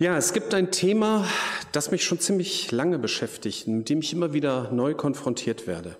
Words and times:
Ja, 0.00 0.16
es 0.16 0.32
gibt 0.32 0.54
ein 0.54 0.72
Thema, 0.72 1.24
das 1.70 1.92
mich 1.92 2.04
schon 2.04 2.18
ziemlich 2.18 2.72
lange 2.72 2.98
beschäftigt, 2.98 3.68
mit 3.68 3.88
dem 3.88 4.00
ich 4.00 4.12
immer 4.12 4.32
wieder 4.32 4.72
neu 4.72 4.94
konfrontiert 4.94 5.68
werde. 5.68 5.96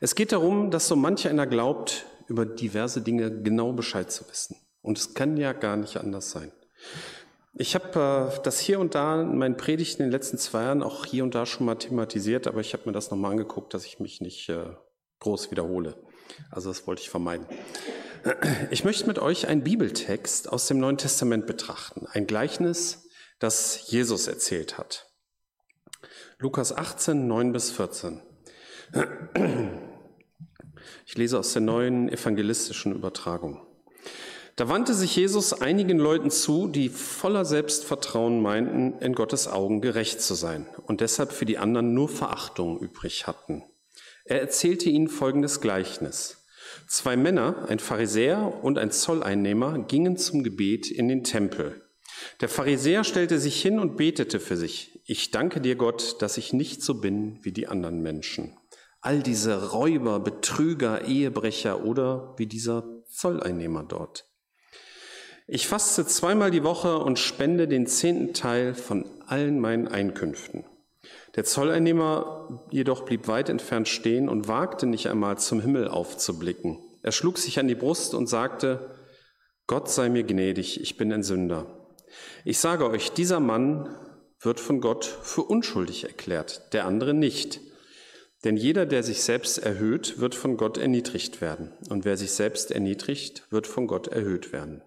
Es 0.00 0.14
geht 0.14 0.32
darum, 0.32 0.70
dass 0.70 0.88
so 0.88 0.96
manch 0.96 1.28
einer 1.28 1.46
glaubt, 1.46 2.06
über 2.26 2.46
diverse 2.46 3.02
Dinge 3.02 3.42
genau 3.42 3.74
Bescheid 3.74 4.10
zu 4.10 4.26
wissen. 4.30 4.56
Und 4.80 4.96
es 4.96 5.12
kann 5.12 5.36
ja 5.36 5.52
gar 5.52 5.76
nicht 5.76 5.98
anders 5.98 6.30
sein. 6.30 6.52
Ich 7.52 7.74
habe 7.74 8.32
äh, 8.32 8.42
das 8.42 8.60
hier 8.60 8.80
und 8.80 8.94
da 8.94 9.20
in 9.20 9.36
meinen 9.36 9.58
Predigten 9.58 10.02
in 10.02 10.08
den 10.08 10.12
letzten 10.12 10.38
zwei 10.38 10.62
Jahren 10.62 10.82
auch 10.82 11.04
hier 11.04 11.22
und 11.22 11.34
da 11.34 11.44
schon 11.44 11.66
mal 11.66 11.74
thematisiert, 11.74 12.46
aber 12.46 12.60
ich 12.60 12.72
habe 12.72 12.84
mir 12.86 12.92
das 12.92 13.10
nochmal 13.10 13.32
angeguckt, 13.32 13.74
dass 13.74 13.84
ich 13.84 14.00
mich 14.00 14.22
nicht 14.22 14.48
äh, 14.48 14.70
groß 15.20 15.50
wiederhole. 15.50 15.96
Also 16.50 16.70
das 16.70 16.86
wollte 16.86 17.02
ich 17.02 17.10
vermeiden. 17.10 17.46
Ich 18.70 18.84
möchte 18.84 19.06
mit 19.06 19.18
euch 19.18 19.48
einen 19.48 19.62
Bibeltext 19.62 20.50
aus 20.50 20.66
dem 20.66 20.78
Neuen 20.78 20.96
Testament 20.96 21.46
betrachten, 21.46 22.06
ein 22.10 22.26
Gleichnis, 22.26 23.03
das 23.44 23.90
Jesus 23.90 24.26
erzählt 24.26 24.78
hat. 24.78 25.06
Lukas 26.38 26.74
18, 26.74 27.28
9 27.28 27.52
bis 27.52 27.70
14. 27.72 28.22
Ich 31.04 31.14
lese 31.18 31.38
aus 31.38 31.52
der 31.52 31.60
neuen 31.60 32.08
evangelistischen 32.08 32.94
Übertragung. 32.94 33.60
Da 34.56 34.70
wandte 34.70 34.94
sich 34.94 35.14
Jesus 35.14 35.52
einigen 35.52 35.98
Leuten 35.98 36.30
zu, 36.30 36.68
die 36.68 36.88
voller 36.88 37.44
Selbstvertrauen 37.44 38.40
meinten, 38.40 38.98
in 39.00 39.14
Gottes 39.14 39.46
Augen 39.46 39.82
gerecht 39.82 40.22
zu 40.22 40.32
sein 40.32 40.66
und 40.86 41.02
deshalb 41.02 41.30
für 41.30 41.44
die 41.44 41.58
anderen 41.58 41.92
nur 41.92 42.08
Verachtung 42.08 42.80
übrig 42.80 43.26
hatten. 43.26 43.62
Er 44.24 44.40
erzählte 44.40 44.88
ihnen 44.88 45.08
folgendes 45.08 45.60
Gleichnis. 45.60 46.46
Zwei 46.88 47.18
Männer, 47.18 47.66
ein 47.68 47.78
Pharisäer 47.78 48.64
und 48.64 48.78
ein 48.78 48.90
Zolleinnehmer, 48.90 49.80
gingen 49.80 50.16
zum 50.16 50.44
Gebet 50.44 50.90
in 50.90 51.08
den 51.08 51.24
Tempel. 51.24 51.83
Der 52.40 52.48
Pharisäer 52.48 53.04
stellte 53.04 53.38
sich 53.38 53.60
hin 53.60 53.78
und 53.78 53.96
betete 53.96 54.40
für 54.40 54.56
sich. 54.56 55.00
Ich 55.06 55.30
danke 55.30 55.60
dir, 55.60 55.76
Gott, 55.76 56.22
dass 56.22 56.38
ich 56.38 56.52
nicht 56.52 56.82
so 56.82 57.00
bin 57.00 57.38
wie 57.42 57.52
die 57.52 57.66
anderen 57.66 58.00
Menschen. 58.02 58.56
All 59.00 59.22
diese 59.22 59.70
Räuber, 59.70 60.20
Betrüger, 60.20 61.04
Ehebrecher 61.06 61.84
oder 61.84 62.34
wie 62.38 62.46
dieser 62.46 62.84
Zolleinnehmer 63.06 63.84
dort. 63.84 64.26
Ich 65.46 65.68
faste 65.68 66.06
zweimal 66.06 66.50
die 66.50 66.64
Woche 66.64 66.98
und 66.98 67.18
spende 67.18 67.68
den 67.68 67.86
zehnten 67.86 68.32
Teil 68.32 68.72
von 68.72 69.04
allen 69.26 69.60
meinen 69.60 69.88
Einkünften. 69.88 70.64
Der 71.36 71.44
Zolleinnehmer 71.44 72.64
jedoch 72.70 73.04
blieb 73.04 73.28
weit 73.28 73.50
entfernt 73.50 73.88
stehen 73.88 74.30
und 74.30 74.48
wagte 74.48 74.86
nicht 74.86 75.08
einmal 75.08 75.36
zum 75.36 75.60
Himmel 75.60 75.88
aufzublicken. 75.88 76.78
Er 77.02 77.12
schlug 77.12 77.36
sich 77.36 77.58
an 77.58 77.68
die 77.68 77.74
Brust 77.74 78.14
und 78.14 78.26
sagte, 78.26 78.96
Gott 79.66 79.90
sei 79.90 80.08
mir 80.08 80.24
gnädig, 80.24 80.80
ich 80.80 80.96
bin 80.96 81.12
ein 81.12 81.22
Sünder. 81.22 81.83
Ich 82.44 82.58
sage 82.58 82.88
euch, 82.88 83.12
dieser 83.12 83.40
Mann 83.40 83.94
wird 84.40 84.60
von 84.60 84.80
Gott 84.80 85.04
für 85.04 85.42
unschuldig 85.42 86.04
erklärt, 86.04 86.72
der 86.72 86.86
andere 86.86 87.14
nicht. 87.14 87.60
Denn 88.44 88.56
jeder, 88.56 88.84
der 88.84 89.02
sich 89.02 89.22
selbst 89.22 89.58
erhöht, 89.58 90.20
wird 90.20 90.34
von 90.34 90.56
Gott 90.56 90.76
erniedrigt 90.76 91.40
werden. 91.40 91.72
Und 91.88 92.04
wer 92.04 92.16
sich 92.16 92.32
selbst 92.32 92.70
erniedrigt, 92.70 93.50
wird 93.50 93.66
von 93.66 93.86
Gott 93.86 94.08
erhöht 94.08 94.52
werden. 94.52 94.82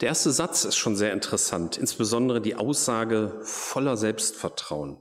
Der 0.00 0.08
erste 0.08 0.32
Satz 0.32 0.64
ist 0.64 0.76
schon 0.76 0.96
sehr 0.96 1.12
interessant, 1.12 1.78
insbesondere 1.78 2.40
die 2.40 2.56
Aussage 2.56 3.38
voller 3.42 3.96
Selbstvertrauen. 3.96 5.00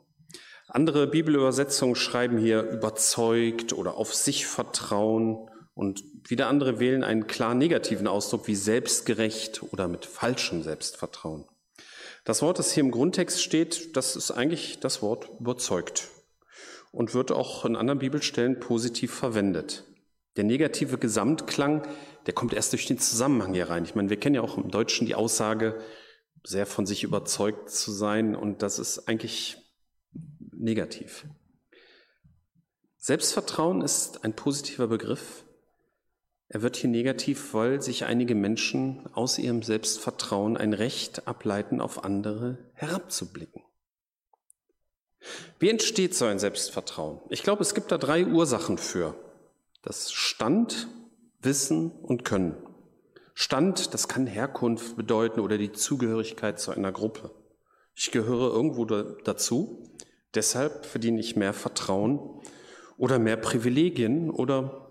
Andere 0.68 1.08
Bibelübersetzungen 1.08 1.96
schreiben 1.96 2.38
hier 2.38 2.62
überzeugt 2.62 3.74
oder 3.74 3.96
auf 3.96 4.14
sich 4.14 4.46
vertrauen 4.46 5.50
und 5.74 6.04
wieder 6.30 6.48
andere 6.48 6.80
wählen 6.80 7.04
einen 7.04 7.28
klar 7.28 7.56
negativen 7.56 8.08
Ausdruck 8.08 8.48
wie 8.48 8.56
selbstgerecht 8.56 9.64
oder 9.64 9.88
mit 9.88 10.06
falschem 10.06 10.64
Selbstvertrauen. 10.64 11.46
Das 12.26 12.42
Wort, 12.42 12.60
das 12.60 12.72
hier 12.72 12.84
im 12.84 12.92
Grundtext 12.92 13.42
steht, 13.42 13.98
das 13.98 14.16
ist 14.16 14.32
eigentlich 14.32 14.80
das 14.80 15.02
Wort 15.02 15.30
überzeugt 15.40 16.10
und 16.92 17.14
wird 17.14 17.32
auch 17.32 17.66
in 17.66 17.76
anderen 17.76 18.00
Bibelstellen 18.00 18.60
positiv 18.60 19.14
verwendet. 19.14 19.84
Der 20.38 20.44
negative 20.44 20.98
Gesamtklang, 20.98 21.88
der 22.26 22.34
kommt 22.34 22.54
erst 22.54 22.72
durch 22.72 22.86
den 22.86 23.00
Zusammenhang 23.00 23.54
hier 23.54 23.70
rein. 23.70 23.84
Ich 23.84 23.96
meine, 23.96 24.10
wir 24.10 24.20
kennen 24.20 24.36
ja 24.36 24.42
auch 24.42 24.58
im 24.58 24.72
Deutschen 24.72 25.06
die 25.06 25.16
Aussage, 25.16 25.80
sehr 26.44 26.66
von 26.66 26.86
sich 26.86 27.04
überzeugt 27.04 27.70
zu 27.70 27.92
sein 27.92 28.36
und 28.36 28.62
das 28.62 28.80
ist 28.80 29.08
eigentlich 29.08 29.58
negativ. 30.52 31.26
Selbstvertrauen 32.98 33.82
ist 33.82 34.24
ein 34.24 34.34
positiver 34.34 34.88
Begriff. 34.88 35.44
Er 36.50 36.62
wird 36.62 36.76
hier 36.76 36.90
negativ, 36.90 37.54
weil 37.54 37.82
sich 37.82 38.06
einige 38.06 38.36
Menschen 38.36 39.10
aus 39.14 39.40
ihrem 39.40 39.64
Selbstvertrauen 39.64 40.58
ein 40.58 40.74
Recht 40.74 41.28
ableiten, 41.28 41.82
auf 41.82 42.04
andere 42.04 42.58
herabzublicken. 42.74 43.64
Wie 45.60 45.70
entsteht 45.70 46.16
so 46.16 46.26
ein 46.26 46.40
Selbstvertrauen? 46.40 47.20
Ich 47.30 47.44
glaube, 47.44 47.62
es 47.62 47.74
gibt 47.74 47.92
da 47.92 47.98
drei 47.98 48.26
Ursachen 48.26 48.78
für. 48.78 49.16
Das 49.82 50.12
Stand, 50.12 50.88
Wissen 51.42 51.92
und 51.92 52.26
Können. 52.26 52.56
Stand, 53.34 53.94
das 53.94 54.08
kann 54.08 54.28
Herkunft 54.28 54.96
bedeuten 54.96 55.40
oder 55.40 55.58
die 55.58 55.72
Zugehörigkeit 55.72 56.60
zu 56.60 56.72
einer 56.72 56.92
Gruppe. 56.92 57.32
Ich 57.96 58.12
gehöre 58.12 58.54
irgendwo 58.54 58.86
dazu, 58.86 59.90
deshalb 60.36 60.86
verdiene 60.86 61.20
ich 61.20 61.36
mehr 61.36 61.54
Vertrauen 61.54 62.20
oder 62.98 63.20
mehr 63.20 63.38
Privilegien 63.38 64.30
oder 64.30 64.83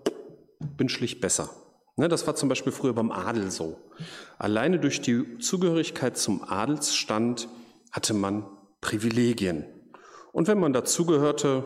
bin 0.77 0.89
schlicht 0.89 1.21
besser. 1.21 1.49
Ne, 1.95 2.07
das 2.07 2.25
war 2.25 2.35
zum 2.35 2.49
Beispiel 2.49 2.71
früher 2.71 2.93
beim 2.93 3.11
Adel 3.11 3.51
so. 3.51 3.79
Alleine 4.39 4.79
durch 4.79 5.01
die 5.01 5.37
Zugehörigkeit 5.37 6.17
zum 6.17 6.43
Adelsstand 6.43 7.47
hatte 7.91 8.13
man 8.13 8.45
Privilegien. 8.81 9.65
Und 10.31 10.47
wenn 10.47 10.59
man 10.59 10.73
dazugehörte, 10.73 11.63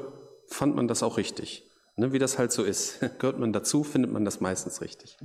fand 0.47 0.75
man 0.75 0.87
das 0.87 1.01
auch 1.01 1.17
richtig. 1.17 1.63
Ne, 1.95 2.11
wie 2.11 2.19
das 2.19 2.37
halt 2.37 2.51
so 2.51 2.63
ist. 2.63 2.99
Gehört 3.19 3.39
man 3.39 3.53
dazu, 3.53 3.83
findet 3.83 4.11
man 4.11 4.25
das 4.25 4.41
meistens 4.41 4.81
richtig. 4.81 5.17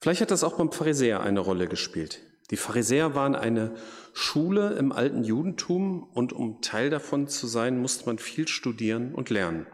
Vielleicht 0.00 0.20
hat 0.20 0.30
das 0.30 0.44
auch 0.44 0.58
beim 0.58 0.72
Pharisäer 0.72 1.20
eine 1.20 1.40
Rolle 1.40 1.68
gespielt. 1.68 2.20
Die 2.50 2.56
Pharisäer 2.56 3.14
waren 3.14 3.34
eine 3.34 3.74
Schule 4.12 4.74
im 4.74 4.92
alten 4.92 5.24
Judentum 5.24 6.04
und 6.04 6.32
um 6.32 6.60
Teil 6.60 6.90
davon 6.90 7.26
zu 7.28 7.46
sein, 7.46 7.80
musste 7.80 8.06
man 8.06 8.18
viel 8.18 8.46
studieren 8.46 9.14
und 9.14 9.30
lernen. 9.30 9.66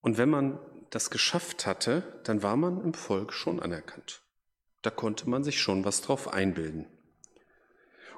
Und 0.00 0.18
wenn 0.18 0.28
man 0.28 0.58
das 0.90 1.10
geschafft 1.10 1.66
hatte, 1.66 2.20
dann 2.24 2.42
war 2.42 2.56
man 2.56 2.82
im 2.82 2.94
Volk 2.94 3.32
schon 3.32 3.60
anerkannt. 3.60 4.22
Da 4.82 4.90
konnte 4.90 5.28
man 5.28 5.44
sich 5.44 5.60
schon 5.60 5.84
was 5.84 6.02
drauf 6.02 6.32
einbilden. 6.32 6.86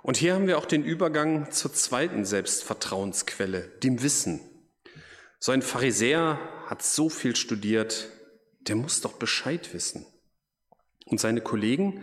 Und 0.03 0.17
hier 0.17 0.35
haben 0.35 0.47
wir 0.47 0.59
auch 0.59 0.67
den 0.67 0.85
Übergang 0.85 1.51
zur 1.51 1.73
zweiten 1.73 2.25
Selbstvertrauensquelle, 2.25 3.63
dem 3.83 4.03
Wissen. 4.03 4.41
So 5.39 5.53
ein 5.53 5.63
Pharisäer 5.63 6.39
hat 6.67 6.83
so 6.83 7.09
viel 7.09 7.37
studiert, 7.37 8.09
der 8.61 8.77
muss 8.77 9.01
doch 9.01 9.15
Bescheid 9.15 9.73
wissen. 9.75 10.07
Und 11.11 11.21
seine 11.21 11.41
Kollegen 11.41 12.03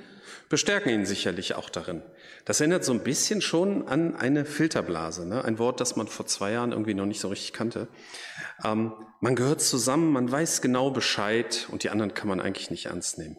bestärken 0.49 0.91
ihn 0.91 1.05
sicherlich 1.05 1.55
auch 1.55 1.69
darin. 1.69 2.01
Das 2.45 2.59
erinnert 2.59 2.85
so 2.85 2.93
ein 2.93 3.03
bisschen 3.03 3.41
schon 3.41 3.87
an 3.87 4.15
eine 4.15 4.45
Filterblase, 4.45 5.27
ne? 5.27 5.43
ein 5.43 5.59
Wort, 5.59 5.81
das 5.81 5.95
man 5.95 6.07
vor 6.07 6.25
zwei 6.25 6.51
Jahren 6.51 6.71
irgendwie 6.71 6.93
noch 6.93 7.05
nicht 7.05 7.19
so 7.19 7.27
richtig 7.27 7.53
kannte. 7.53 7.87
Ähm, 8.63 8.93
man 9.19 9.35
gehört 9.35 9.61
zusammen, 9.61 10.11
man 10.11 10.31
weiß 10.31 10.61
genau 10.61 10.91
Bescheid 10.91 11.67
und 11.71 11.83
die 11.83 11.89
anderen 11.89 12.13
kann 12.13 12.27
man 12.27 12.39
eigentlich 12.39 12.71
nicht 12.71 12.85
ernst 12.85 13.17
nehmen. 13.17 13.37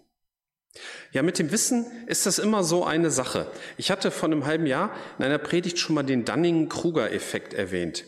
Ja, 1.13 1.23
mit 1.23 1.39
dem 1.39 1.51
Wissen 1.51 1.87
ist 2.07 2.27
das 2.27 2.39
immer 2.39 2.63
so 2.63 2.85
eine 2.85 3.11
Sache. 3.11 3.51
Ich 3.79 3.91
hatte 3.91 4.11
vor 4.11 4.29
einem 4.29 4.45
halben 4.45 4.67
Jahr 4.67 4.95
in 5.19 5.25
einer 5.25 5.39
Predigt 5.39 5.79
schon 5.79 5.95
mal 5.95 6.03
den 6.03 6.25
Dunning-Kruger-Effekt 6.25 7.55
erwähnt. 7.55 8.05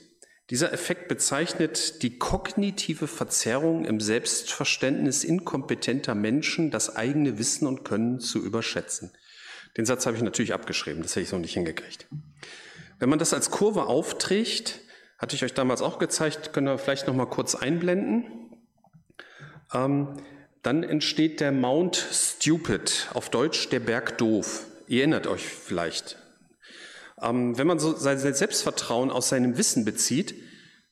Dieser 0.51 0.73
Effekt 0.73 1.07
bezeichnet 1.07 2.03
die 2.03 2.19
kognitive 2.19 3.07
Verzerrung 3.07 3.85
im 3.85 4.01
Selbstverständnis 4.01 5.23
inkompetenter 5.23 6.17
Menschen, 6.17 6.73
das 6.73 6.97
eigene 6.97 7.39
Wissen 7.39 7.69
und 7.69 7.85
Können 7.85 8.19
zu 8.19 8.45
überschätzen. 8.45 9.13
Den 9.77 9.87
Satz 9.87 10.07
habe 10.07 10.17
ich 10.17 10.23
natürlich 10.23 10.53
abgeschrieben, 10.53 11.03
das 11.03 11.13
hätte 11.13 11.23
ich 11.23 11.29
so 11.29 11.39
nicht 11.39 11.55
hingekriegt. 11.55 12.09
Wenn 12.99 13.09
man 13.09 13.21
das 13.21 13.33
als 13.33 13.53
Kurve 13.53 13.87
aufträgt, 13.87 14.81
hatte 15.19 15.37
ich 15.37 15.45
euch 15.45 15.55
damals 15.55 15.83
auch 15.83 16.01
gezeigt, 16.01 16.53
können 16.53 16.67
wir 16.67 16.79
vielleicht 16.79 17.07
noch 17.07 17.15
mal 17.15 17.27
kurz 17.27 17.55
einblenden. 17.55 18.25
Ähm, 19.73 20.17
dann 20.63 20.83
entsteht 20.83 21.41
der 21.41 21.53
Mount 21.53 21.97
Stupid, 21.97 23.09
auf 23.15 23.31
Deutsch 23.31 23.69
der 23.69 23.81
Berg 23.81 24.19
doof. 24.19 24.67
Ihr 24.89 25.01
erinnert 25.01 25.29
euch 25.29 25.47
vielleicht. 25.47 26.20
Ähm, 27.23 27.59
wenn 27.59 27.67
man 27.67 27.79
so 27.79 27.97
sein 27.97 28.19
Selbstvertrauen 28.19 29.11
aus 29.11 29.29
seinem 29.29 29.59
Wissen 29.59 29.85
bezieht, 29.85 30.35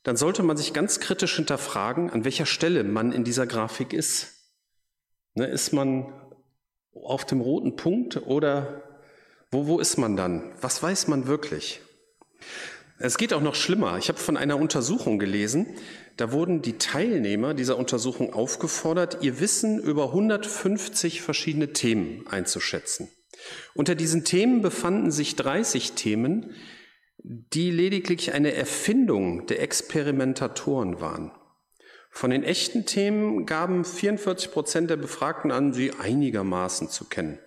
dann 0.02 0.16
sollte 0.16 0.42
man 0.42 0.56
sich 0.56 0.72
ganz 0.72 1.00
kritisch 1.00 1.36
hinterfragen, 1.36 2.10
an 2.10 2.25
welcher 2.25 2.46
Stelle 2.46 2.84
man 2.84 3.12
in 3.12 3.25
dieser 3.25 3.46
Grafik 3.46 3.92
ist. 3.92 4.34
Ne, 5.34 5.46
ist 5.46 5.72
man 5.72 6.12
auf 6.92 7.25
dem 7.25 7.40
roten 7.40 7.76
Punkt 7.76 8.16
oder 8.26 8.82
wo, 9.50 9.66
wo 9.66 9.78
ist 9.78 9.96
man 9.96 10.16
dann? 10.16 10.52
Was 10.60 10.82
weiß 10.82 11.08
man 11.08 11.26
wirklich? 11.26 11.80
Es 12.98 13.16
geht 13.16 13.32
auch 13.32 13.40
noch 13.40 13.54
schlimmer. 13.54 13.96
Ich 13.98 14.08
habe 14.08 14.19
von 14.19 14.36
einer 14.36 14.58
Untersuchung 14.58 15.19
gelesen, 15.19 15.66
da 16.16 16.32
wurden 16.32 16.62
die 16.62 16.78
Teilnehmer 16.78 17.54
dieser 17.54 17.78
Untersuchung 17.78 18.32
aufgefordert, 18.32 19.19
ihr 19.20 19.38
Wissen 19.38 19.78
über 19.78 20.06
150 20.06 21.22
verschiedene 21.22 21.72
Themen 21.72 22.26
einzuschätzen. 22.26 23.08
Unter 23.75 23.94
diesen 23.94 24.25
Themen 24.25 24.62
befanden 24.62 25.11
sich 25.11 25.37
30 25.37 25.93
Themen, 25.93 26.55
die 27.19 27.70
lediglich 27.70 28.32
eine 28.32 28.55
Erfindung 28.55 29.46
der 29.46 29.62
Experimentatoren 29.62 31.00
waren. 31.00 31.32
Von 32.11 32.31
den 32.31 32.43
echten 32.43 32.87
Themen 32.87 33.46
gaben 33.46 33.85
44 33.85 34.50
Prozent 34.50 34.90
der 34.90 34.96
Befragten 34.96 35.50
an, 35.50 35.73
sie 35.73 35.93
einigermaßen 35.93 36.88
zu 36.88 37.05
kennen. 37.05 37.38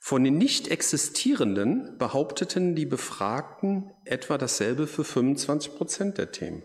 Von 0.00 0.22
den 0.22 0.38
nicht 0.38 0.68
existierenden 0.68 1.98
behaupteten 1.98 2.76
die 2.76 2.86
Befragten 2.86 3.90
etwa 4.04 4.38
dasselbe 4.38 4.86
für 4.86 5.04
25 5.04 5.74
Prozent 5.74 6.18
der 6.18 6.30
Themen. 6.30 6.62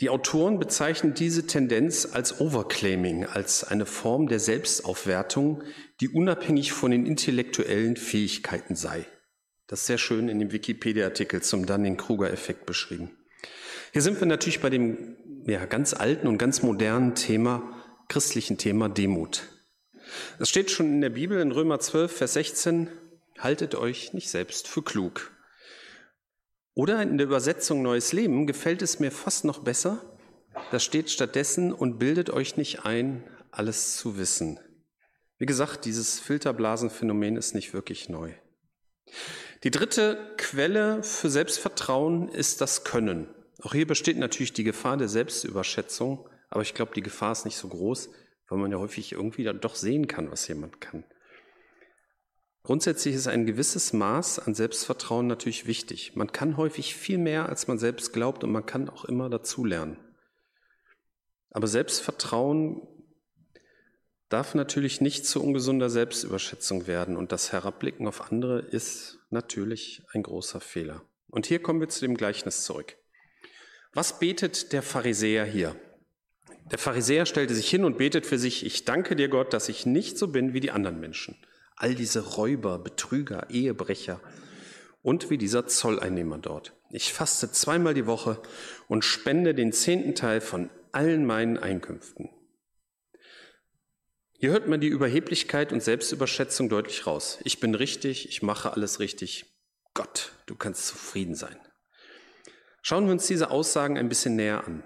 Die 0.00 0.08
Autoren 0.08 0.58
bezeichnen 0.58 1.12
diese 1.12 1.46
Tendenz 1.46 2.08
als 2.10 2.40
Overclaiming, 2.40 3.26
als 3.26 3.64
eine 3.64 3.84
Form 3.84 4.28
der 4.28 4.40
Selbstaufwertung, 4.40 5.62
die 6.00 6.08
unabhängig 6.08 6.72
von 6.72 6.90
den 6.90 7.04
intellektuellen 7.04 7.96
Fähigkeiten 7.96 8.76
sei. 8.76 9.04
Das 9.66 9.80
ist 9.80 9.86
sehr 9.86 9.98
schön 9.98 10.30
in 10.30 10.38
dem 10.38 10.52
Wikipedia-Artikel 10.52 11.42
zum 11.42 11.66
Dunning-Kruger-Effekt 11.66 12.64
beschrieben. 12.64 13.10
Hier 13.92 14.00
sind 14.00 14.18
wir 14.20 14.26
natürlich 14.26 14.60
bei 14.60 14.70
dem 14.70 15.16
ja, 15.46 15.66
ganz 15.66 15.92
alten 15.92 16.28
und 16.28 16.38
ganz 16.38 16.62
modernen 16.62 17.14
Thema, 17.14 17.62
christlichen 18.08 18.56
Thema 18.56 18.88
Demut. 18.88 19.42
Es 20.38 20.48
steht 20.48 20.70
schon 20.70 20.86
in 20.86 21.00
der 21.02 21.10
Bibel 21.10 21.38
in 21.40 21.52
Römer 21.52 21.78
12, 21.78 22.10
Vers 22.10 22.32
16, 22.32 22.88
haltet 23.38 23.74
euch 23.74 24.14
nicht 24.14 24.30
selbst 24.30 24.66
für 24.66 24.82
klug. 24.82 25.30
Oder 26.80 27.02
in 27.02 27.18
der 27.18 27.26
Übersetzung 27.26 27.82
Neues 27.82 28.14
Leben 28.14 28.46
gefällt 28.46 28.80
es 28.80 29.00
mir 29.00 29.10
fast 29.10 29.44
noch 29.44 29.58
besser. 29.58 30.02
Da 30.70 30.78
steht 30.78 31.10
stattdessen 31.10 31.74
und 31.74 31.98
bildet 31.98 32.30
euch 32.30 32.56
nicht 32.56 32.86
ein, 32.86 33.22
alles 33.50 33.98
zu 33.98 34.16
wissen. 34.16 34.58
Wie 35.36 35.44
gesagt, 35.44 35.84
dieses 35.84 36.20
Filterblasenphänomen 36.20 37.36
ist 37.36 37.54
nicht 37.54 37.74
wirklich 37.74 38.08
neu. 38.08 38.32
Die 39.62 39.70
dritte 39.70 40.34
Quelle 40.38 41.02
für 41.02 41.28
Selbstvertrauen 41.28 42.30
ist 42.30 42.62
das 42.62 42.82
Können. 42.82 43.28
Auch 43.60 43.74
hier 43.74 43.86
besteht 43.86 44.16
natürlich 44.16 44.54
die 44.54 44.64
Gefahr 44.64 44.96
der 44.96 45.10
Selbstüberschätzung, 45.10 46.30
aber 46.48 46.62
ich 46.62 46.72
glaube, 46.72 46.94
die 46.94 47.02
Gefahr 47.02 47.32
ist 47.32 47.44
nicht 47.44 47.58
so 47.58 47.68
groß, 47.68 48.08
weil 48.48 48.58
man 48.58 48.72
ja 48.72 48.78
häufig 48.78 49.12
irgendwie 49.12 49.44
dann 49.44 49.60
doch 49.60 49.74
sehen 49.74 50.08
kann, 50.08 50.30
was 50.30 50.48
jemand 50.48 50.80
kann. 50.80 51.04
Grundsätzlich 52.62 53.14
ist 53.14 53.26
ein 53.26 53.46
gewisses 53.46 53.92
Maß 53.92 54.38
an 54.38 54.54
Selbstvertrauen 54.54 55.26
natürlich 55.26 55.66
wichtig. 55.66 56.14
Man 56.14 56.30
kann 56.30 56.56
häufig 56.56 56.94
viel 56.94 57.18
mehr, 57.18 57.48
als 57.48 57.68
man 57.68 57.78
selbst 57.78 58.12
glaubt 58.12 58.44
und 58.44 58.52
man 58.52 58.66
kann 58.66 58.88
auch 58.90 59.06
immer 59.06 59.30
dazulernen. 59.30 59.96
Aber 61.50 61.66
Selbstvertrauen 61.66 62.86
darf 64.28 64.54
natürlich 64.54 65.00
nicht 65.00 65.26
zu 65.26 65.42
ungesunder 65.42 65.90
Selbstüberschätzung 65.90 66.86
werden 66.86 67.16
und 67.16 67.32
das 67.32 67.50
Herabblicken 67.50 68.06
auf 68.06 68.30
andere 68.30 68.60
ist 68.60 69.18
natürlich 69.30 70.02
ein 70.12 70.22
großer 70.22 70.60
Fehler. 70.60 71.02
Und 71.28 71.46
hier 71.46 71.62
kommen 71.62 71.80
wir 71.80 71.88
zu 71.88 72.00
dem 72.00 72.16
Gleichnis 72.16 72.62
zurück. 72.62 72.96
Was 73.92 74.20
betet 74.20 74.72
der 74.72 74.82
Pharisäer 74.82 75.44
hier? 75.44 75.74
Der 76.70 76.78
Pharisäer 76.78 77.26
stellte 77.26 77.54
sich 77.54 77.68
hin 77.68 77.84
und 77.84 77.98
betet 77.98 78.26
für 78.26 78.38
sich, 78.38 78.64
ich 78.64 78.84
danke 78.84 79.16
dir 79.16 79.28
Gott, 79.28 79.52
dass 79.52 79.68
ich 79.68 79.86
nicht 79.86 80.18
so 80.18 80.28
bin 80.28 80.52
wie 80.54 80.60
die 80.60 80.70
anderen 80.70 81.00
Menschen. 81.00 81.36
All 81.80 81.94
diese 81.94 82.20
Räuber, 82.20 82.78
Betrüger, 82.78 83.48
Ehebrecher 83.48 84.20
und 85.00 85.30
wie 85.30 85.38
dieser 85.38 85.66
Zolleinnehmer 85.66 86.36
dort. 86.36 86.74
Ich 86.90 87.14
faste 87.14 87.50
zweimal 87.52 87.94
die 87.94 88.04
Woche 88.06 88.42
und 88.86 89.02
spende 89.02 89.54
den 89.54 89.72
zehnten 89.72 90.14
Teil 90.14 90.42
von 90.42 90.68
allen 90.92 91.24
meinen 91.24 91.56
Einkünften. 91.56 92.28
Hier 94.32 94.50
hört 94.50 94.68
man 94.68 94.82
die 94.82 94.88
Überheblichkeit 94.88 95.72
und 95.72 95.82
Selbstüberschätzung 95.82 96.68
deutlich 96.68 97.06
raus. 97.06 97.38
Ich 97.44 97.60
bin 97.60 97.74
richtig, 97.74 98.28
ich 98.28 98.42
mache 98.42 98.74
alles 98.74 99.00
richtig. 99.00 99.46
Gott, 99.94 100.32
du 100.44 100.56
kannst 100.56 100.86
zufrieden 100.86 101.34
sein. 101.34 101.56
Schauen 102.82 103.06
wir 103.06 103.12
uns 103.12 103.26
diese 103.26 103.50
Aussagen 103.50 103.96
ein 103.96 104.10
bisschen 104.10 104.36
näher 104.36 104.66
an. 104.66 104.82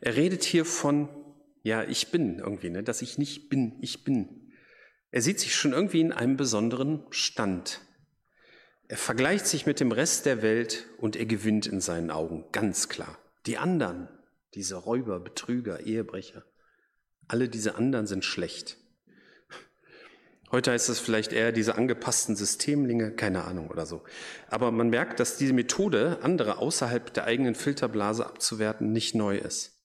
Er 0.00 0.14
redet 0.14 0.44
hier 0.44 0.64
von, 0.64 1.08
ja, 1.64 1.82
ich 1.82 2.12
bin 2.12 2.38
irgendwie, 2.38 2.70
ne, 2.70 2.84
dass 2.84 3.02
ich 3.02 3.18
nicht 3.18 3.48
bin, 3.48 3.76
ich 3.80 4.04
bin. 4.04 4.37
Er 5.10 5.22
sieht 5.22 5.40
sich 5.40 5.54
schon 5.54 5.72
irgendwie 5.72 6.00
in 6.00 6.12
einem 6.12 6.36
besonderen 6.36 7.04
Stand. 7.10 7.80
Er 8.88 8.98
vergleicht 8.98 9.46
sich 9.46 9.64
mit 9.64 9.80
dem 9.80 9.92
Rest 9.92 10.26
der 10.26 10.42
Welt 10.42 10.86
und 10.98 11.16
er 11.16 11.26
gewinnt 11.26 11.66
in 11.66 11.80
seinen 11.80 12.10
Augen, 12.10 12.44
ganz 12.52 12.88
klar. 12.88 13.18
Die 13.46 13.58
anderen, 13.58 14.08
diese 14.54 14.76
Räuber, 14.76 15.20
Betrüger, 15.20 15.80
Ehebrecher, 15.80 16.44
alle 17.26 17.48
diese 17.48 17.74
anderen 17.74 18.06
sind 18.06 18.24
schlecht. 18.24 18.78
Heute 20.50 20.72
heißt 20.72 20.88
es 20.88 20.98
vielleicht 20.98 21.34
eher 21.34 21.52
diese 21.52 21.74
angepassten 21.76 22.34
Systemlinge, 22.34 23.12
keine 23.12 23.44
Ahnung 23.44 23.68
oder 23.68 23.84
so. 23.84 24.02
Aber 24.48 24.72
man 24.72 24.88
merkt, 24.88 25.20
dass 25.20 25.36
diese 25.36 25.52
Methode, 25.52 26.18
andere 26.22 26.56
außerhalb 26.56 27.12
der 27.12 27.24
eigenen 27.24 27.54
Filterblase 27.54 28.26
abzuwerten, 28.26 28.92
nicht 28.92 29.14
neu 29.14 29.36
ist. 29.36 29.78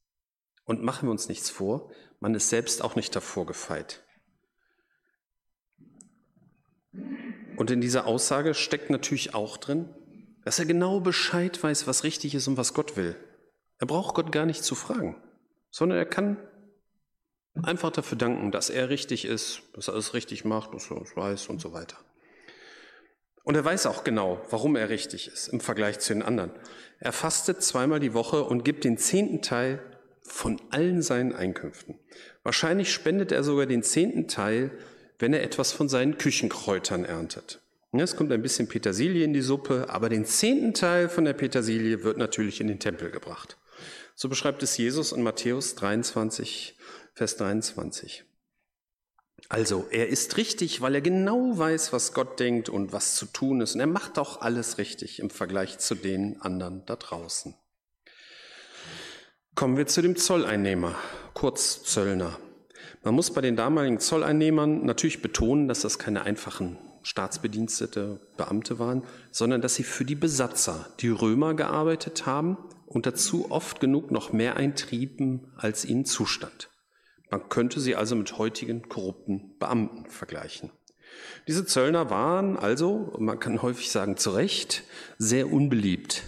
Und 0.63 0.81
machen 0.81 1.07
wir 1.07 1.11
uns 1.11 1.27
nichts 1.27 1.49
vor, 1.49 1.91
man 2.21 2.33
ist 2.33 2.49
selbst 2.49 2.81
auch 2.81 2.95
nicht 2.95 3.13
davor 3.13 3.45
gefeit. 3.45 4.03
Und 7.57 7.71
in 7.71 7.81
dieser 7.81 8.05
Aussage 8.07 8.53
steckt 8.53 8.89
natürlich 8.89 9.33
auch 9.33 9.57
drin, 9.57 9.89
dass 10.43 10.59
er 10.59 10.65
genau 10.65 10.99
Bescheid 10.99 11.61
weiß, 11.61 11.87
was 11.87 12.03
richtig 12.03 12.35
ist 12.35 12.47
und 12.47 12.57
was 12.57 12.73
Gott 12.73 12.97
will. 12.97 13.15
Er 13.79 13.87
braucht 13.87 14.15
Gott 14.15 14.31
gar 14.31 14.45
nicht 14.45 14.63
zu 14.63 14.75
fragen, 14.75 15.21
sondern 15.71 15.97
er 15.97 16.05
kann 16.05 16.37
Einfach 17.61 17.91
dafür 17.91 18.17
danken, 18.17 18.51
dass 18.51 18.71
er 18.71 18.89
richtig 18.89 19.25
ist, 19.25 19.61
dass 19.73 19.87
er 19.87 19.93
alles 19.93 20.15
richtig 20.15 20.43
macht, 20.43 20.73
dass 20.73 20.89
er 20.89 21.01
es 21.01 21.15
weiß 21.15 21.47
und 21.47 21.61
so 21.61 21.71
weiter. 21.71 21.97
Und 23.43 23.55
er 23.55 23.63
weiß 23.63 23.85
auch 23.85 24.03
genau, 24.03 24.41
warum 24.49 24.75
er 24.75 24.89
richtig 24.89 25.27
ist 25.27 25.49
im 25.49 25.59
Vergleich 25.59 25.99
zu 25.99 26.13
den 26.13 26.23
anderen. 26.23 26.51
Er 26.99 27.11
fastet 27.11 27.61
zweimal 27.61 27.99
die 27.99 28.13
Woche 28.13 28.43
und 28.43 28.63
gibt 28.65 28.85
den 28.85 28.97
zehnten 28.97 29.41
Teil 29.41 29.83
von 30.23 30.59
allen 30.71 31.01
seinen 31.01 31.33
Einkünften. 31.33 31.99
Wahrscheinlich 32.41 32.91
spendet 32.91 33.31
er 33.31 33.43
sogar 33.43 33.65
den 33.65 33.83
zehnten 33.83 34.27
Teil, 34.27 34.71
wenn 35.23 35.31
er 35.31 35.41
etwas 35.41 35.71
von 35.71 35.87
seinen 35.87 36.17
Küchenkräutern 36.17 37.05
erntet. 37.05 37.61
Es 37.93 38.17
kommt 38.17 38.33
ein 38.33 38.41
bisschen 38.41 38.67
Petersilie 38.67 39.23
in 39.23 39.31
die 39.31 39.39
Suppe, 39.39 39.85
aber 39.87 40.09
den 40.09 40.25
zehnten 40.25 40.73
Teil 40.73 41.07
von 41.07 41.23
der 41.23 41.31
Petersilie 41.31 42.03
wird 42.03 42.17
natürlich 42.17 42.59
in 42.59 42.67
den 42.67 42.81
Tempel 42.81 43.09
gebracht. 43.09 43.55
So 44.15 44.27
beschreibt 44.27 44.61
es 44.63 44.75
Jesus 44.75 45.13
in 45.13 45.23
Matthäus 45.23 45.75
23, 45.75 46.75
Vers 47.13 47.37
23. 47.37 48.25
Also, 49.47 49.87
er 49.91 50.09
ist 50.09 50.35
richtig, 50.35 50.81
weil 50.81 50.95
er 50.95 51.01
genau 51.01 51.57
weiß, 51.57 51.93
was 51.93 52.13
Gott 52.13 52.37
denkt 52.41 52.67
und 52.67 52.91
was 52.91 53.15
zu 53.15 53.25
tun 53.25 53.61
ist. 53.61 53.75
Und 53.75 53.79
er 53.79 53.87
macht 53.87 54.19
auch 54.19 54.41
alles 54.41 54.77
richtig 54.77 55.19
im 55.19 55.29
Vergleich 55.29 55.77
zu 55.77 55.95
den 55.95 56.41
anderen 56.41 56.85
da 56.85 56.97
draußen. 56.97 57.55
Kommen 59.55 59.77
wir 59.77 59.87
zu 59.87 60.01
dem 60.01 60.17
Zolleinnehmer, 60.17 60.95
kurz 61.33 61.81
Zöllner. 61.83 62.37
Man 63.03 63.15
muss 63.15 63.31
bei 63.31 63.41
den 63.41 63.57
damaligen 63.57 63.99
Zolleinnehmern 63.99 64.85
natürlich 64.85 65.21
betonen, 65.21 65.67
dass 65.67 65.81
das 65.81 65.99
keine 65.99 66.23
einfachen 66.23 66.77
Staatsbedienstete, 67.01 68.21
Beamte 68.37 68.79
waren, 68.79 69.03
sondern 69.29 69.59
dass 69.59 69.75
sie 69.75 69.83
für 69.83 70.05
die 70.05 70.15
Besatzer, 70.15 70.87
die 71.01 71.09
Römer, 71.09 71.53
gearbeitet 71.53 72.25
haben 72.25 72.57
und 72.85 73.05
dazu 73.05 73.51
oft 73.51 73.81
genug 73.81 74.11
noch 74.11 74.31
mehr 74.31 74.55
eintrieben, 74.55 75.51
als 75.57 75.83
ihnen 75.83 76.05
zustand. 76.05 76.69
Man 77.29 77.49
könnte 77.49 77.81
sie 77.81 77.97
also 77.97 78.15
mit 78.15 78.37
heutigen 78.37 78.87
korrupten 78.87 79.57
Beamten 79.57 80.05
vergleichen. 80.09 80.71
Diese 81.47 81.65
Zöllner 81.65 82.09
waren 82.09 82.57
also, 82.57 83.13
man 83.19 83.39
kann 83.39 83.61
häufig 83.61 83.91
sagen 83.91 84.15
zu 84.15 84.31
Recht, 84.31 84.83
sehr 85.17 85.51
unbeliebt. 85.51 86.23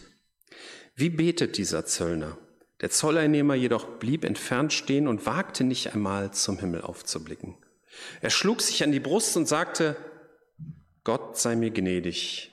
Wie 0.96 1.10
betet 1.10 1.58
dieser 1.58 1.86
Zöllner? 1.86 2.38
Der 2.86 2.92
Zolleinnehmer 2.92 3.56
jedoch 3.56 3.98
blieb 3.98 4.24
entfernt 4.24 4.72
stehen 4.72 5.08
und 5.08 5.26
wagte 5.26 5.64
nicht 5.64 5.96
einmal 5.96 6.30
zum 6.36 6.60
Himmel 6.60 6.82
aufzublicken. 6.82 7.58
Er 8.22 8.30
schlug 8.30 8.62
sich 8.62 8.84
an 8.84 8.92
die 8.92 9.00
Brust 9.00 9.36
und 9.38 9.48
sagte, 9.48 9.96
Gott 11.04 11.36
sei 11.36 11.56
mir 11.56 11.72
gnädig, 11.72 12.52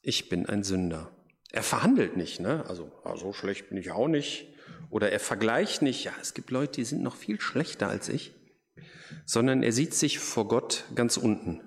ich 0.00 0.30
bin 0.30 0.46
ein 0.46 0.64
Sünder. 0.64 1.10
Er 1.52 1.62
verhandelt 1.62 2.16
nicht, 2.16 2.40
ne? 2.40 2.64
Also, 2.66 2.90
so 3.16 3.34
schlecht 3.34 3.68
bin 3.68 3.76
ich 3.76 3.90
auch 3.90 4.08
nicht. 4.08 4.46
Oder 4.88 5.12
er 5.12 5.20
vergleicht 5.20 5.82
nicht, 5.82 6.04
ja, 6.04 6.12
es 6.22 6.32
gibt 6.32 6.50
Leute, 6.50 6.76
die 6.76 6.84
sind 6.86 7.02
noch 7.02 7.14
viel 7.14 7.38
schlechter 7.38 7.90
als 7.90 8.08
ich, 8.08 8.32
sondern 9.26 9.62
er 9.62 9.72
sieht 9.72 9.92
sich 9.92 10.20
vor 10.20 10.48
Gott 10.48 10.84
ganz 10.94 11.18
unten. 11.18 11.60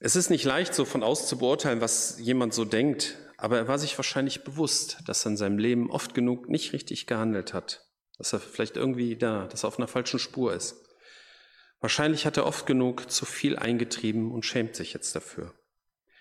Es 0.00 0.16
ist 0.16 0.28
nicht 0.28 0.44
leicht, 0.44 0.74
so 0.74 0.84
von 0.84 1.02
außen 1.02 1.28
zu 1.28 1.38
beurteilen, 1.38 1.80
was 1.80 2.18
jemand 2.20 2.52
so 2.52 2.66
denkt, 2.66 3.16
aber 3.42 3.58
er 3.58 3.68
war 3.68 3.78
sich 3.78 3.98
wahrscheinlich 3.98 4.44
bewusst, 4.44 4.98
dass 5.06 5.26
er 5.26 5.32
in 5.32 5.36
seinem 5.36 5.58
Leben 5.58 5.90
oft 5.90 6.14
genug 6.14 6.48
nicht 6.48 6.72
richtig 6.72 7.06
gehandelt 7.06 7.52
hat, 7.52 7.86
dass 8.18 8.32
er 8.32 8.40
vielleicht 8.40 8.76
irgendwie 8.76 9.16
da, 9.16 9.46
dass 9.46 9.64
er 9.64 9.68
auf 9.68 9.78
einer 9.78 9.88
falschen 9.88 10.18
Spur 10.18 10.54
ist. 10.54 10.76
Wahrscheinlich 11.80 12.26
hat 12.26 12.36
er 12.36 12.46
oft 12.46 12.66
genug 12.66 13.10
zu 13.10 13.24
viel 13.24 13.56
eingetrieben 13.56 14.30
und 14.30 14.46
schämt 14.46 14.76
sich 14.76 14.92
jetzt 14.92 15.16
dafür. 15.16 15.54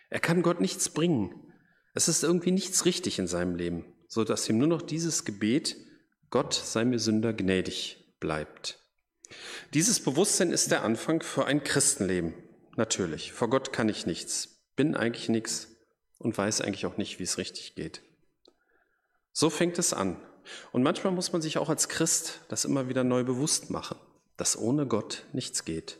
Er 0.09 0.19
kann 0.19 0.41
Gott 0.41 0.59
nichts 0.59 0.89
bringen. 0.89 1.53
Es 1.93 2.07
ist 2.07 2.23
irgendwie 2.23 2.51
nichts 2.51 2.85
richtig 2.85 3.19
in 3.19 3.27
seinem 3.27 3.55
Leben 3.55 3.93
so 4.11 4.25
dass 4.25 4.49
ihm 4.49 4.57
nur 4.57 4.67
noch 4.67 4.81
dieses 4.81 5.23
Gebet, 5.23 5.77
Gott 6.29 6.53
sei 6.53 6.83
mir 6.83 6.99
Sünder 6.99 7.31
gnädig, 7.31 8.13
bleibt. 8.19 8.77
Dieses 9.73 10.01
Bewusstsein 10.03 10.51
ist 10.51 10.69
der 10.69 10.83
Anfang 10.83 11.21
für 11.21 11.45
ein 11.45 11.63
Christenleben. 11.63 12.33
Natürlich. 12.75 13.31
Vor 13.31 13.49
Gott 13.49 13.71
kann 13.71 13.87
ich 13.87 14.05
nichts, 14.05 14.65
bin 14.75 14.97
eigentlich 14.97 15.29
nichts 15.29 15.70
und 16.21 16.37
weiß 16.37 16.61
eigentlich 16.61 16.85
auch 16.85 16.97
nicht, 16.97 17.19
wie 17.19 17.23
es 17.23 17.37
richtig 17.37 17.75
geht. 17.75 18.01
So 19.33 19.49
fängt 19.49 19.79
es 19.79 19.93
an. 19.93 20.17
Und 20.71 20.83
manchmal 20.83 21.13
muss 21.13 21.31
man 21.33 21.41
sich 21.41 21.57
auch 21.57 21.69
als 21.69 21.89
Christ 21.89 22.41
das 22.49 22.65
immer 22.65 22.89
wieder 22.89 23.03
neu 23.03 23.23
bewusst 23.23 23.69
machen, 23.69 23.97
dass 24.37 24.57
ohne 24.57 24.85
Gott 24.87 25.23
nichts 25.33 25.65
geht. 25.65 25.97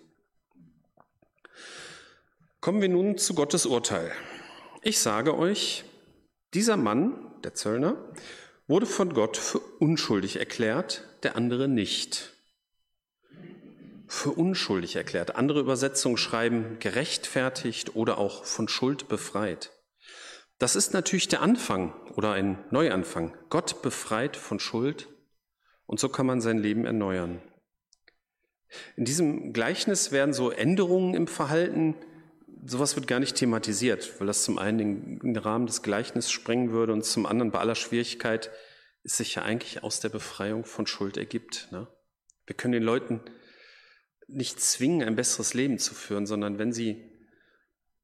Kommen 2.60 2.82
wir 2.82 2.90
nun 2.90 3.18
zu 3.18 3.34
Gottes 3.34 3.66
Urteil. 3.66 4.12
Ich 4.84 5.00
sage 5.00 5.38
euch, 5.38 5.84
dieser 6.54 6.78
Mann, 6.78 7.32
der 7.44 7.54
Zöllner, 7.54 7.96
wurde 8.68 8.86
von 8.86 9.14
Gott 9.14 9.38
für 9.38 9.60
unschuldig 9.80 10.38
erklärt, 10.38 11.04
der 11.24 11.36
andere 11.36 11.68
nicht. 11.68 12.34
Für 14.08 14.32
unschuldig 14.32 14.96
erklärt. 14.96 15.36
Andere 15.36 15.62
Übersetzungen 15.62 16.18
schreiben 16.18 16.78
gerechtfertigt 16.80 17.96
oder 17.96 18.18
auch 18.18 18.44
von 18.44 18.68
Schuld 18.68 19.08
befreit. 19.08 19.72
Das 20.62 20.76
ist 20.76 20.94
natürlich 20.94 21.28
der 21.28 21.42
Anfang 21.42 21.92
oder 22.16 22.34
ein 22.34 22.64
Neuanfang. 22.70 23.36
Gott 23.50 23.82
befreit 23.82 24.38
von 24.38 24.60
Schuld 24.60 25.10
und 25.88 26.00
so 26.00 26.08
kann 26.08 26.28
man 26.28 26.40
sein 26.40 26.60
Leben 26.60 26.86
erneuern. 26.86 27.42
In 28.96 29.04
diesem 29.04 29.54
Gleichnis 29.54 30.12
werden 30.12 30.34
so 30.34 30.52
Änderungen 30.52 31.16
im 31.16 31.26
Verhalten 31.26 31.96
sowas 32.64 32.96
wird 32.96 33.08
gar 33.08 33.20
nicht 33.20 33.38
thematisiert, 33.38 34.20
weil 34.20 34.28
das 34.28 34.44
zum 34.44 34.60
einen 34.60 35.18
den 35.18 35.36
Rahmen 35.36 35.66
des 35.66 35.82
Gleichnisses 35.82 36.30
sprengen 36.30 36.72
würde 36.72 36.94
und 36.94 37.04
zum 37.04 37.26
anderen 37.26 37.50
bei 37.50 37.58
aller 37.58 37.74
Schwierigkeit 37.74 38.52
es 39.04 39.18
sich 39.18 39.34
ja 39.34 39.42
eigentlich 39.42 39.82
aus 39.82 40.00
der 40.00 40.10
Befreiung 40.10 40.64
von 40.64 40.86
Schuld 40.86 41.18
ergibt. 41.18 41.70
Ne? 41.72 41.88
Wir 42.46 42.56
können 42.56 42.74
den 42.74 42.84
Leuten 42.84 43.20
nicht 44.28 44.62
zwingen, 44.62 45.08
ein 45.08 45.16
besseres 45.16 45.56
Leben 45.56 45.80
zu 45.80 45.96
führen, 45.96 46.28
sondern 46.28 46.60
wenn 46.60 46.72
sie 46.72 47.11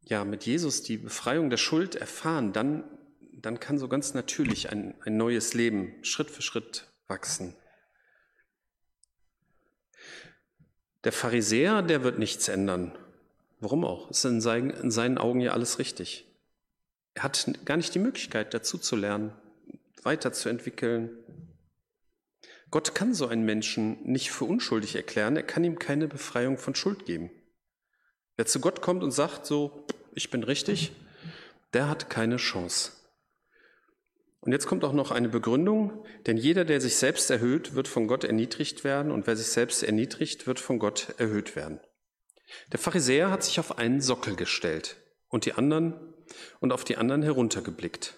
ja 0.09 0.25
mit 0.25 0.45
Jesus 0.45 0.83
die 0.83 0.97
Befreiung 0.97 1.49
der 1.49 1.57
Schuld 1.57 1.95
erfahren, 1.95 2.53
dann, 2.53 2.83
dann 3.33 3.59
kann 3.59 3.77
so 3.77 3.87
ganz 3.87 4.13
natürlich 4.13 4.71
ein, 4.71 4.95
ein 5.01 5.17
neues 5.17 5.53
Leben 5.53 5.93
Schritt 6.03 6.31
für 6.31 6.41
Schritt 6.41 6.91
wachsen. 7.07 7.55
Der 11.03 11.11
Pharisäer, 11.11 11.81
der 11.81 12.03
wird 12.03 12.19
nichts 12.19 12.47
ändern 12.47 12.97
Warum 13.59 13.85
auch? 13.85 14.11
Ist 14.11 14.23
in 14.25 14.41
seinen, 14.41 14.69
in 14.69 14.91
seinen 14.91 15.17
Augen 15.17 15.41
ja 15.41 15.51
alles 15.51 15.79
richtig. 15.79 16.27
Er 17.15 17.23
hat 17.23 17.49
gar 17.65 17.77
nicht 17.77 17.93
die 17.95 17.99
Möglichkeit, 17.99 18.53
dazu 18.53 18.77
zu 18.77 18.95
lernen, 18.95 19.33
weiterzuentwickeln. 20.03 21.17
Gott 22.69 22.93
kann 22.93 23.15
so 23.15 23.27
einen 23.27 23.45
Menschen 23.45 23.97
nicht 24.03 24.31
für 24.31 24.45
unschuldig 24.45 24.95
erklären, 24.95 25.35
er 25.35 25.43
kann 25.43 25.63
ihm 25.63 25.79
keine 25.79 26.07
Befreiung 26.07 26.57
von 26.57 26.75
Schuld 26.75 27.05
geben. 27.05 27.31
Wer 28.35 28.45
zu 28.45 28.59
Gott 28.59 28.81
kommt 28.81 29.03
und 29.03 29.11
sagt 29.11 29.47
so, 29.47 29.87
ich 30.17 30.31
bin 30.31 30.43
richtig, 30.43 30.91
der 31.73 31.87
hat 31.87 32.09
keine 32.09 32.37
Chance. 32.37 32.91
Und 34.39 34.51
jetzt 34.51 34.65
kommt 34.65 34.83
auch 34.83 34.93
noch 34.93 35.11
eine 35.11 35.29
Begründung, 35.29 36.03
denn 36.25 36.37
jeder, 36.37 36.65
der 36.65 36.81
sich 36.81 36.95
selbst 36.95 37.29
erhöht, 37.29 37.75
wird 37.75 37.87
von 37.87 38.07
Gott 38.07 38.23
erniedrigt 38.23 38.83
werden 38.83 39.11
und 39.11 39.27
wer 39.27 39.35
sich 39.35 39.47
selbst 39.47 39.83
erniedrigt, 39.83 40.47
wird 40.47 40.59
von 40.59 40.79
Gott 40.79 41.13
erhöht 41.17 41.55
werden. 41.55 41.79
Der 42.71 42.79
Pharisäer 42.79 43.29
hat 43.29 43.43
sich 43.43 43.59
auf 43.59 43.77
einen 43.77 44.01
Sockel 44.01 44.35
gestellt 44.35 44.97
und 45.27 45.45
die 45.45 45.53
anderen 45.53 46.13
und 46.59 46.71
auf 46.71 46.83
die 46.83 46.97
anderen 46.97 47.21
heruntergeblickt. 47.21 48.15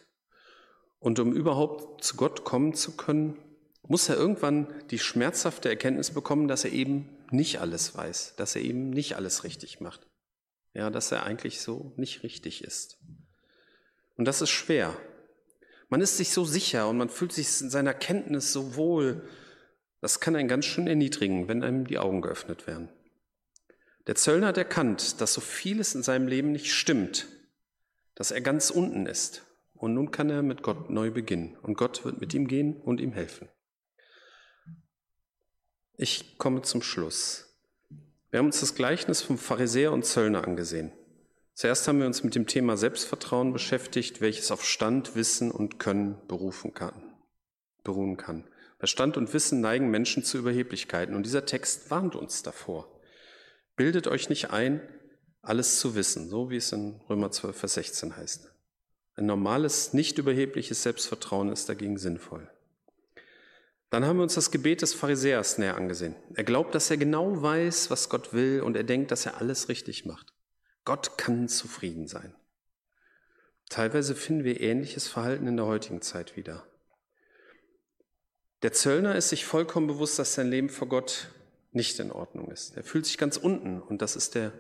Und 0.99 1.19
um 1.19 1.33
überhaupt 1.33 2.03
zu 2.03 2.15
Gott 2.15 2.45
kommen 2.45 2.73
zu 2.73 2.95
können, 2.95 3.37
muss 3.83 4.07
er 4.07 4.15
irgendwann 4.15 4.73
die 4.91 4.99
schmerzhafte 4.99 5.67
Erkenntnis 5.67 6.11
bekommen, 6.11 6.47
dass 6.47 6.63
er 6.63 6.71
eben 6.71 7.09
nicht 7.31 7.59
alles 7.59 7.97
weiß, 7.97 8.35
dass 8.37 8.55
er 8.55 8.61
eben 8.61 8.89
nicht 8.89 9.15
alles 9.15 9.43
richtig 9.43 9.81
macht. 9.81 10.08
Ja, 10.79 10.89
dass 10.89 11.11
er 11.11 11.23
eigentlich 11.23 11.59
so 11.59 11.91
nicht 11.97 12.23
richtig 12.23 12.63
ist. 12.63 13.01
Und 14.15 14.23
das 14.23 14.41
ist 14.41 14.49
schwer. 14.49 14.95
Man 15.89 15.99
ist 15.99 16.15
sich 16.15 16.29
so 16.29 16.45
sicher 16.45 16.87
und 16.87 16.97
man 16.97 17.09
fühlt 17.09 17.33
sich 17.33 17.59
in 17.59 17.69
seiner 17.69 17.93
Kenntnis 17.93 18.53
so 18.53 18.77
wohl. 18.77 19.27
Das 19.99 20.21
kann 20.21 20.37
einen 20.37 20.47
ganz 20.47 20.63
schön 20.63 20.87
erniedrigen, 20.87 21.49
wenn 21.49 21.65
einem 21.65 21.85
die 21.85 21.97
Augen 21.97 22.21
geöffnet 22.21 22.65
werden. 22.65 22.87
Der 24.07 24.15
Zöllner 24.15 24.47
hat 24.47 24.57
erkannt, 24.57 25.19
dass 25.19 25.33
so 25.33 25.41
vieles 25.41 25.95
in 25.95 26.01
seinem 26.01 26.29
Leben 26.29 26.53
nicht 26.53 26.73
stimmt, 26.73 27.27
dass 28.15 28.31
er 28.31 28.39
ganz 28.39 28.69
unten 28.69 29.05
ist. 29.05 29.43
Und 29.73 29.93
nun 29.93 30.11
kann 30.11 30.29
er 30.29 30.43
mit 30.43 30.63
Gott 30.63 30.89
neu 30.89 31.11
beginnen. 31.11 31.57
Und 31.61 31.73
Gott 31.73 32.05
wird 32.05 32.21
mit 32.21 32.33
ihm 32.33 32.47
gehen 32.47 32.77
und 32.77 33.01
ihm 33.01 33.11
helfen. 33.11 33.49
Ich 35.97 36.37
komme 36.37 36.61
zum 36.61 36.81
Schluss. 36.81 37.48
Wir 38.31 38.39
haben 38.39 38.47
uns 38.47 38.59
das 38.59 38.75
Gleichnis 38.75 39.23
vom 39.23 39.39
Pharisäer 39.39 39.91
und 39.91 40.05
Zöllner 40.05 40.43
angesehen. 40.43 40.91
Zuerst 41.55 41.87
haben 41.87 41.99
wir 41.99 42.05
uns 42.05 42.23
mit 42.23 42.35
dem 42.35 42.45
Thema 42.45 42.77
Selbstvertrauen 42.77 43.53
beschäftigt, 43.53 44.21
welches 44.21 44.51
auf 44.51 44.63
Stand, 44.63 45.15
Wissen 45.15 45.49
und 45.51 45.79
Können 45.79 46.15
berufen 46.27 46.73
kann, 46.73 46.93
beruhen 47.83 48.17
kann. 48.17 48.47
Bei 48.77 48.85
Stand 48.85 49.17
und 49.17 49.33
Wissen 49.33 49.61
neigen 49.61 49.89
Menschen 49.89 50.23
zu 50.23 50.37
Überheblichkeiten 50.37 51.15
und 51.15 51.25
dieser 51.25 51.45
Text 51.45 51.89
warnt 51.89 52.15
uns 52.15 52.43
davor. 52.43 53.01
Bildet 53.75 54.07
euch 54.07 54.29
nicht 54.29 54.51
ein, 54.51 54.81
alles 55.41 55.79
zu 55.79 55.95
wissen, 55.95 56.29
so 56.29 56.51
wie 56.51 56.57
es 56.57 56.71
in 56.71 57.01
Römer 57.09 57.31
12, 57.31 57.57
Vers 57.57 57.73
16 57.73 58.15
heißt. 58.15 58.53
Ein 59.15 59.25
normales, 59.25 59.93
nicht 59.93 60.17
überhebliches 60.17 60.83
Selbstvertrauen 60.83 61.49
ist 61.49 61.67
dagegen 61.67 61.97
sinnvoll. 61.97 62.49
Dann 63.89 64.05
haben 64.05 64.17
wir 64.17 64.23
uns 64.23 64.35
das 64.35 64.51
Gebet 64.51 64.81
des 64.81 64.93
Pharisäers 64.93 65.57
näher 65.57 65.75
angesehen. 65.75 66.15
Er 66.35 66.43
glaubt, 66.43 66.75
dass 66.75 66.91
er 66.91 66.97
genau 66.97 67.41
weiß, 67.41 67.89
was 67.89 68.09
Gott 68.09 68.33
will 68.33 68.61
und 68.61 68.75
er 68.75 68.83
denkt, 68.83 69.11
dass 69.11 69.25
er 69.25 69.37
alles 69.37 69.67
richtig 69.67 70.05
macht. 70.05 70.33
Gott 70.85 71.17
kann 71.17 71.47
zufrieden 71.47 72.07
sein. 72.07 72.35
Teilweise 73.69 74.15
finden 74.15 74.43
wir 74.43 74.61
ähnliches 74.61 75.07
Verhalten 75.07 75.47
in 75.47 75.57
der 75.57 75.65
heutigen 75.65 76.01
Zeit 76.01 76.35
wieder. 76.35 76.65
Der 78.61 78.73
Zöllner 78.73 79.15
ist 79.15 79.29
sich 79.29 79.45
vollkommen 79.45 79.87
bewusst, 79.87 80.19
dass 80.19 80.33
sein 80.33 80.49
Leben 80.49 80.69
vor 80.69 80.89
Gott 80.89 81.29
nicht 81.71 81.99
in 81.99 82.11
Ordnung 82.11 82.51
ist. 82.51 82.75
Er 82.75 82.83
fühlt 82.83 83.05
sich 83.05 83.17
ganz 83.17 83.37
unten 83.37 83.81
und 83.81 84.01
das 84.01 84.15
ist 84.15 84.35
der 84.35 84.51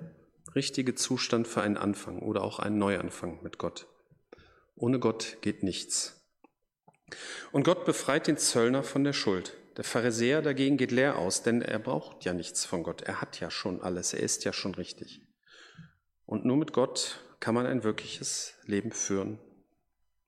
richtige 0.55 0.95
Zustand 0.95 1.47
für 1.47 1.61
einen 1.61 1.77
Anfang 1.77 2.19
oder 2.19 2.43
auch 2.43 2.59
einen 2.59 2.77
Neuanfang 2.77 3.41
mit 3.43 3.57
Gott. 3.57 3.87
Ohne 4.75 4.99
Gott 4.99 5.37
geht 5.41 5.63
nichts. 5.63 6.18
Und 7.51 7.63
Gott 7.63 7.85
befreit 7.85 8.27
den 8.27 8.37
Zöllner 8.37 8.83
von 8.83 9.03
der 9.03 9.13
Schuld. 9.13 9.55
Der 9.77 9.83
Pharisäer 9.83 10.41
dagegen 10.41 10.77
geht 10.77 10.91
leer 10.91 11.17
aus, 11.17 11.43
denn 11.43 11.61
er 11.61 11.79
braucht 11.79 12.25
ja 12.25 12.33
nichts 12.33 12.65
von 12.65 12.83
Gott. 12.83 13.01
Er 13.03 13.21
hat 13.21 13.39
ja 13.39 13.49
schon 13.49 13.81
alles, 13.81 14.13
er 14.13 14.21
ist 14.21 14.43
ja 14.43 14.53
schon 14.53 14.75
richtig. 14.75 15.21
Und 16.25 16.45
nur 16.45 16.57
mit 16.57 16.73
Gott 16.73 17.23
kann 17.39 17.55
man 17.55 17.65
ein 17.65 17.83
wirkliches 17.83 18.55
Leben 18.65 18.91
führen, 18.91 19.39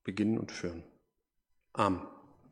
beginnen 0.04 0.38
und 0.38 0.52
führen. 0.52 0.84
Amen. 1.74 2.08